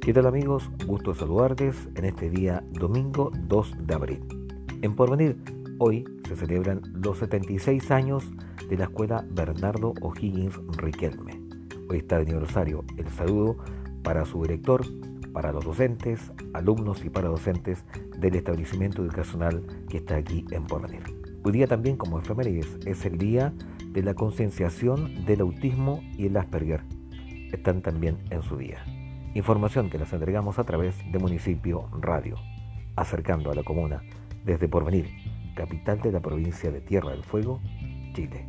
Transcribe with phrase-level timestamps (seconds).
[0.00, 0.70] ¿Qué tal amigos?
[0.86, 4.20] Gusto saludarles en este día domingo 2 de abril.
[4.80, 5.36] En Porvenir,
[5.78, 8.24] hoy se celebran los 76 años
[8.70, 11.42] de la escuela Bernardo O'Higgins Riquelme.
[11.90, 13.58] Hoy está de aniversario el saludo
[14.02, 14.86] para su director,
[15.34, 17.84] para los docentes, alumnos y para docentes
[18.18, 21.02] del establecimiento educacional que está aquí en Porvenir.
[21.42, 23.52] Hoy día también como efemérides es el día
[23.92, 26.84] de la concienciación del autismo y el Asperger.
[27.52, 28.82] Están también en su día.
[29.34, 32.36] Información que las entregamos a través de Municipio Radio,
[32.96, 34.02] acercando a la comuna
[34.44, 35.08] desde Porvenir,
[35.54, 37.60] capital de la provincia de Tierra del Fuego,
[38.12, 38.46] Chile.